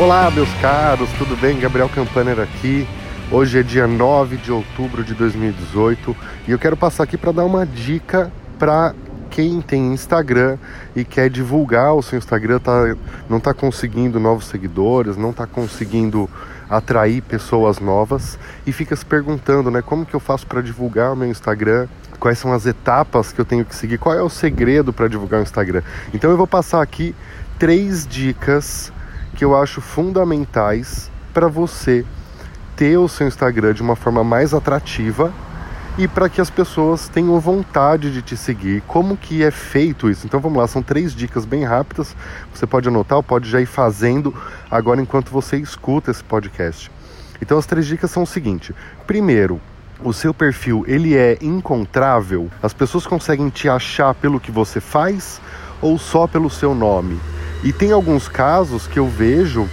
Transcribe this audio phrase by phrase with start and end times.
[0.00, 1.60] Olá, meus caros, tudo bem?
[1.60, 2.88] Gabriel Campaner aqui.
[3.30, 6.16] Hoje é dia 9 de outubro de 2018
[6.48, 8.94] e eu quero passar aqui para dar uma dica para
[9.28, 10.56] quem tem Instagram
[10.96, 12.96] e quer divulgar o seu Instagram, tá,
[13.28, 16.30] não está conseguindo novos seguidores, não está conseguindo
[16.70, 21.16] atrair pessoas novas e fica se perguntando, né, como que eu faço para divulgar o
[21.16, 21.88] meu Instagram?
[22.18, 23.98] Quais são as etapas que eu tenho que seguir?
[23.98, 25.82] Qual é o segredo para divulgar o Instagram?
[26.14, 27.14] Então eu vou passar aqui
[27.58, 28.90] três dicas
[29.40, 32.04] que eu acho fundamentais para você
[32.76, 35.32] ter o seu Instagram de uma forma mais atrativa
[35.96, 38.82] e para que as pessoas tenham vontade de te seguir.
[38.82, 40.26] Como que é feito isso?
[40.26, 42.14] Então vamos lá, são três dicas bem rápidas.
[42.52, 44.34] Você pode anotar pode já ir fazendo
[44.70, 46.90] agora enquanto você escuta esse podcast.
[47.40, 48.74] Então as três dicas são o seguinte:
[49.06, 49.58] primeiro,
[50.04, 52.50] o seu perfil ele é encontrável?
[52.62, 55.40] As pessoas conseguem te achar pelo que você faz
[55.80, 57.18] ou só pelo seu nome?
[57.62, 59.68] E tem alguns casos que eu vejo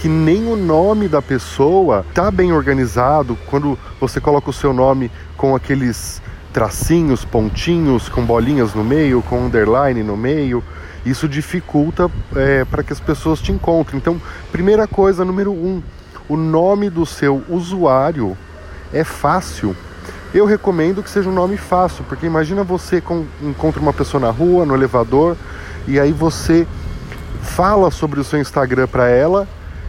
[0.00, 5.10] que nem o nome da pessoa tá bem organizado quando você coloca o seu nome
[5.36, 6.20] com aqueles
[6.52, 10.62] tracinhos, pontinhos, com bolinhas no meio, com underline no meio.
[11.06, 13.98] Isso dificulta é, para que as pessoas te encontrem.
[13.98, 14.20] Então,
[14.50, 15.82] primeira coisa, número um,
[16.28, 18.36] o nome do seu usuário
[18.92, 19.74] é fácil.
[20.34, 24.30] Eu recomendo que seja um nome fácil, porque imagina você com, encontra uma pessoa na
[24.30, 25.36] rua, no elevador,
[25.86, 26.66] e aí você
[27.42, 29.46] fala sobre o seu Instagram para ela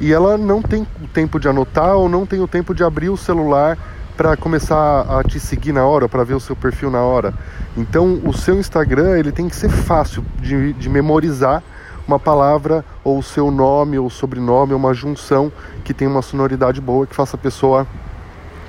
[0.00, 3.08] e ela não tem o tempo de anotar ou não tem o tempo de abrir
[3.08, 3.78] o celular
[4.16, 7.34] para começar a te seguir na hora, para ver o seu perfil na hora.
[7.76, 11.62] Então, o seu Instagram ele tem que ser fácil de, de memorizar
[12.06, 15.52] uma palavra ou o seu nome ou sobrenome, uma junção
[15.84, 17.86] que tem uma sonoridade boa que faça a pessoa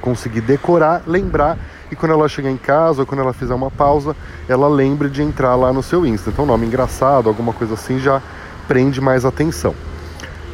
[0.01, 1.57] conseguir decorar, lembrar
[1.91, 4.15] e quando ela chegar em casa ou quando ela fizer uma pausa,
[4.47, 6.29] ela lembre de entrar lá no seu Insta.
[6.29, 8.21] Então, nome engraçado, alguma coisa assim já
[8.67, 9.73] prende mais atenção.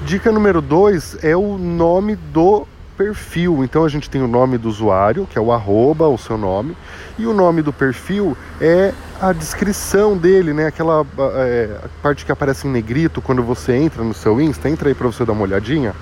[0.06, 3.63] Dica número 2 é o nome do perfil.
[3.63, 6.78] Então a gente tem o nome do usuário, que é o arroba, o seu nome,
[7.18, 10.68] e o nome do perfil é a descrição dele, né?
[10.68, 14.95] Aquela é, parte que aparece em negrito quando você entra no seu Insta, entra aí
[14.95, 15.95] para você dar uma olhadinha.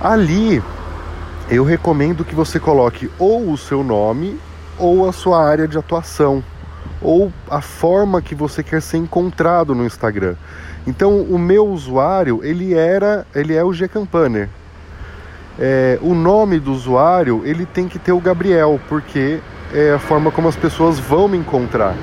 [0.00, 0.62] Ali
[1.50, 4.38] eu recomendo que você coloque ou o seu nome
[4.78, 6.42] ou a sua área de atuação
[7.02, 10.34] ou a forma que você quer ser encontrado no Instagram.
[10.86, 14.48] Então, o meu usuário, ele era, ele é o G Campaner.
[15.58, 19.40] É, o nome do usuário, ele tem que ter o Gabriel, porque
[19.72, 21.94] é a forma como as pessoas vão me encontrar.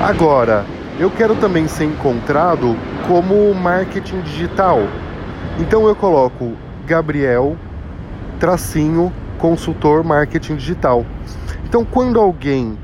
[0.00, 0.64] Agora,
[0.98, 2.76] eu quero também ser encontrado
[3.06, 4.80] como marketing digital.
[5.58, 6.52] Então eu coloco
[6.86, 7.56] Gabriel
[8.40, 11.04] tracinho consultor marketing digital.
[11.64, 12.78] Então quando alguém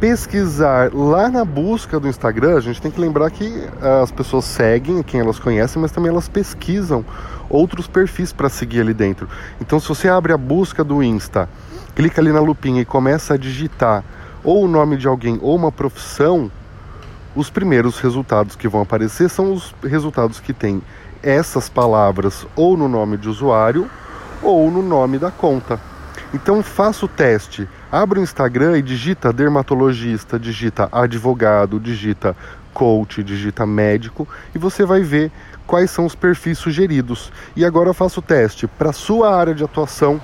[0.00, 4.44] pesquisar lá na busca do Instagram, a gente tem que lembrar que eh, as pessoas
[4.44, 7.04] seguem quem elas conhecem, mas também elas pesquisam
[7.48, 9.28] outros perfis para seguir ali dentro.
[9.60, 11.48] Então, se você abre a busca do Insta,
[11.94, 14.04] clica ali na lupinha e começa a digitar
[14.42, 16.50] ou o nome de alguém ou uma profissão,
[17.34, 20.82] os primeiros resultados que vão aparecer são os resultados que têm
[21.22, 23.88] essas palavras ou no nome de usuário
[24.42, 25.80] ou no nome da conta.
[26.34, 27.68] Então faça o teste.
[27.92, 32.36] Abra o Instagram e digita dermatologista, digita advogado, digita
[32.72, 35.30] coach, digita médico e você vai ver
[35.64, 37.32] quais são os perfis sugeridos.
[37.54, 40.20] E agora faça o teste para sua área de atuação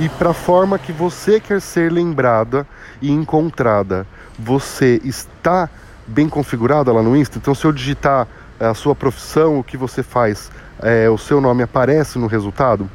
[0.00, 2.66] e para a forma que você quer ser lembrada
[3.00, 4.04] e encontrada.
[4.36, 5.70] Você está
[6.04, 7.38] bem configurada lá no Insta?
[7.38, 8.26] Então se eu digitar
[8.58, 10.50] a sua profissão, o que você faz,
[10.82, 12.90] é, o seu nome aparece no resultado?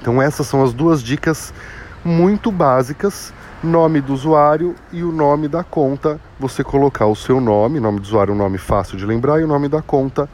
[0.00, 1.52] Então essas são as duas dicas
[2.08, 6.18] muito básicas, nome do usuário e o nome da conta.
[6.40, 9.46] Você colocar o seu nome, nome do usuário, um nome fácil de lembrar, e o
[9.46, 10.28] nome da conta,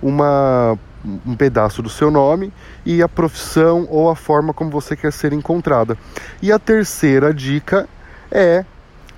[0.00, 0.78] uma,
[1.26, 2.52] um pedaço do seu nome
[2.86, 5.98] e a profissão ou a forma como você quer ser encontrada.
[6.40, 7.88] E a terceira dica
[8.30, 8.64] é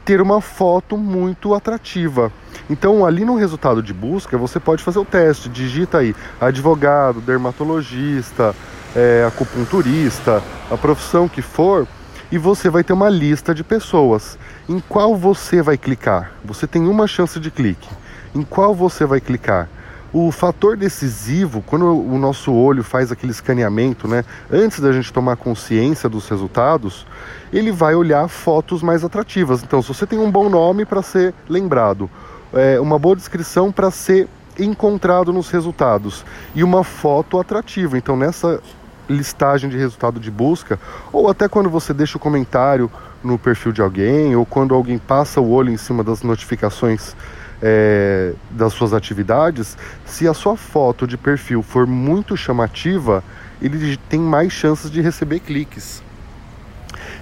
[0.05, 2.33] ter uma foto muito atrativa.
[2.71, 5.49] Então, ali no resultado de busca, você pode fazer o teste.
[5.49, 8.55] Digita aí advogado, dermatologista,
[8.95, 11.87] é, acupunturista, a profissão que for,
[12.31, 14.39] e você vai ter uma lista de pessoas.
[14.69, 16.33] Em qual você vai clicar?
[16.45, 17.89] Você tem uma chance de clique.
[18.35, 19.69] Em qual você vai clicar?
[20.13, 25.37] O fator decisivo, quando o nosso olho faz aquele escaneamento, né, antes da gente tomar
[25.37, 27.07] consciência dos resultados,
[27.51, 29.63] ele vai olhar fotos mais atrativas.
[29.63, 32.11] Então, se você tem um bom nome para ser lembrado,
[32.53, 34.29] é, uma boa descrição para ser
[34.59, 36.25] encontrado nos resultados
[36.55, 37.97] e uma foto atrativa.
[37.97, 38.61] Então, nessa
[39.09, 40.79] listagem de resultado de busca,
[41.13, 42.91] ou até quando você deixa o comentário
[43.23, 47.15] no perfil de alguém, ou quando alguém passa o olho em cima das notificações
[47.63, 53.23] é, das suas atividades, se a sua foto de perfil for muito chamativa,
[53.61, 56.03] ele tem mais chances de receber cliques.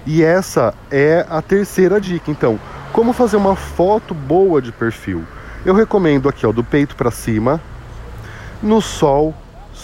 [0.05, 2.31] E essa é a terceira dica.
[2.31, 2.59] Então,
[2.91, 5.23] como fazer uma foto boa de perfil?
[5.63, 7.61] Eu recomendo aqui, ó, do peito para cima,
[8.63, 9.35] no sol,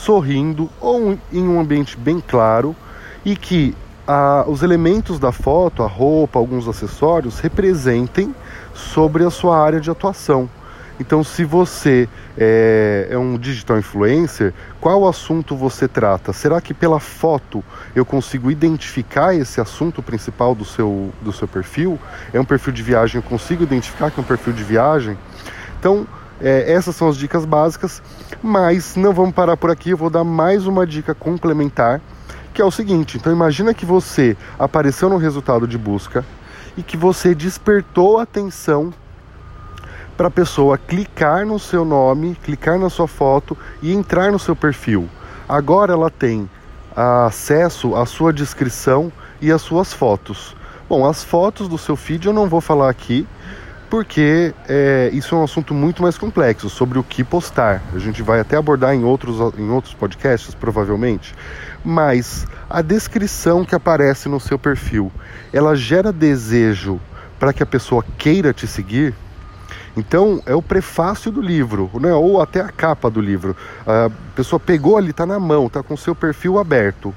[0.03, 2.75] sorrindo ou em um ambiente bem claro
[3.25, 3.75] e que
[4.47, 8.33] os elementos da foto, a roupa, alguns acessórios representem
[8.73, 10.49] sobre a sua área de atuação.
[10.99, 16.33] Então, se você é, é, um digital influencer, qual assunto você trata?
[16.33, 17.63] Será que pela foto
[17.93, 21.99] eu consigo identificar esse assunto principal do seu, do seu perfil?
[22.33, 25.17] É um perfil de viagem, eu consigo identificar que é um perfil de viagem?
[25.79, 26.07] Então,
[26.41, 28.01] é, essas são as dicas básicas,
[28.41, 32.01] mas não vamos parar por aqui, eu vou dar mais uma dica complementar,
[32.53, 36.23] que é o seguinte: então, imagina que você apareceu no resultado de busca
[36.77, 38.93] e que você despertou atenção
[40.15, 44.55] para a pessoa clicar no seu nome, clicar na sua foto e entrar no seu
[44.55, 45.07] perfil.
[45.47, 46.49] Agora ela tem
[46.95, 50.55] acesso à sua descrição e às suas fotos.
[50.89, 53.27] Bom, as fotos do seu feed eu não vou falar aqui,
[53.89, 57.81] porque é, isso é um assunto muito mais complexo sobre o que postar.
[57.93, 61.33] A gente vai até abordar em outros, em outros podcasts, provavelmente.
[61.83, 65.11] Mas a descrição que aparece no seu perfil,
[65.53, 66.99] ela gera desejo
[67.39, 69.13] para que a pessoa queira te seguir?
[69.95, 72.13] Então é o prefácio do livro, né?
[72.13, 73.55] ou até a capa do livro.
[73.85, 77.13] A pessoa pegou ali, está na mão, está com o seu perfil aberto.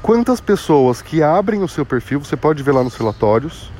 [0.00, 3.72] Quantas pessoas que abrem o seu perfil, você pode ver lá nos relatórios,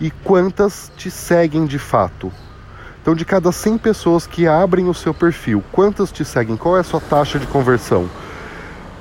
[0.00, 2.32] e quantas te seguem de fato?
[3.02, 6.56] Então, de cada 100 pessoas que abrem o seu perfil, quantas te seguem?
[6.56, 8.08] Qual é a sua taxa de conversão?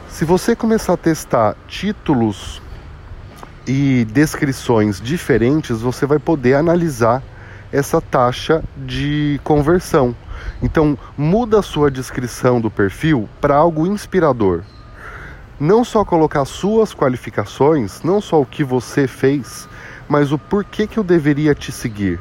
[0.09, 2.61] Se você começar a testar títulos
[3.67, 7.21] e descrições diferentes, você vai poder analisar
[7.71, 10.15] essa taxa de conversão.
[10.61, 14.63] Então, muda a sua descrição do perfil para algo inspirador.
[15.59, 19.67] Não só colocar suas qualificações, não só o que você fez,
[20.07, 22.17] mas o porquê que eu deveria te seguir.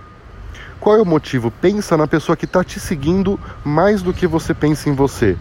[0.81, 1.51] Qual é o motivo?
[1.51, 5.37] Pensa na pessoa que está te seguindo mais do que você pensa em você.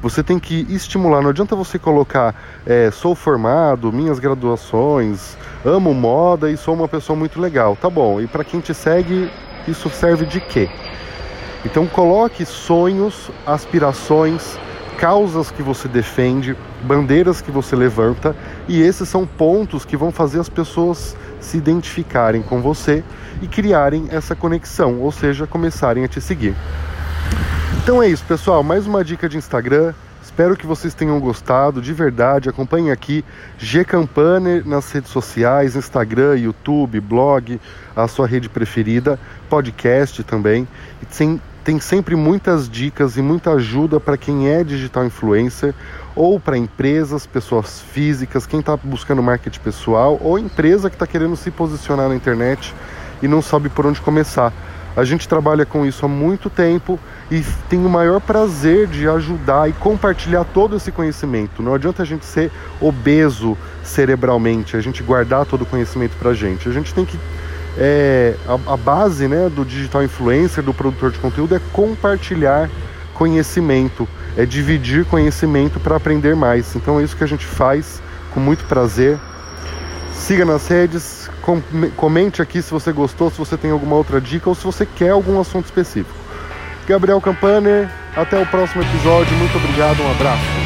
[0.00, 1.20] Você tem que estimular.
[1.20, 2.34] Não adianta você colocar
[2.64, 7.76] é, sou formado, minhas graduações, amo moda e sou uma pessoa muito legal.
[7.76, 8.20] Tá bom.
[8.20, 9.30] E para quem te segue,
[9.68, 10.70] isso serve de quê?
[11.64, 14.58] Então coloque sonhos, aspirações,
[14.98, 18.36] causas que você defende, bandeiras que você levanta,
[18.68, 23.02] e esses são pontos que vão fazer as pessoas se identificarem com você
[23.40, 26.54] e criarem essa conexão, ou seja, começarem a te seguir.
[27.82, 28.62] Então é isso, pessoal.
[28.62, 29.92] Mais uma dica de Instagram.
[30.22, 32.48] Espero que vocês tenham gostado de verdade.
[32.48, 33.24] Acompanhem aqui
[33.58, 37.60] G Campaner nas redes sociais, Instagram, YouTube, blog,
[37.94, 39.18] a sua rede preferida,
[39.50, 40.66] podcast também.
[41.02, 45.74] E tem, tem sempre muitas dicas e muita ajuda para quem é digital influencer
[46.14, 51.36] ou para empresas, pessoas físicas, quem está buscando marketing pessoal ou empresa que está querendo
[51.36, 52.74] se posicionar na internet
[53.22, 54.52] e não sabe por onde começar.
[54.94, 56.98] A gente trabalha com isso há muito tempo
[57.30, 61.62] e tem o maior prazer de ajudar e compartilhar todo esse conhecimento.
[61.62, 66.34] Não adianta a gente ser obeso cerebralmente, a gente guardar todo o conhecimento para a
[66.34, 66.68] gente.
[66.68, 67.18] A gente tem que
[67.78, 72.68] é, a, a, base né, do digital influencer, do produtor de conteúdo, é compartilhar
[73.14, 76.74] conhecimento, é dividir conhecimento para aprender mais.
[76.76, 79.18] Então é isso que a gente faz com muito prazer.
[80.12, 81.30] Siga nas redes,
[81.96, 85.10] comente aqui se você gostou, se você tem alguma outra dica ou se você quer
[85.10, 86.16] algum assunto específico.
[86.86, 89.36] Gabriel Campaner, até o próximo episódio.
[89.36, 90.61] Muito obrigado, um abraço.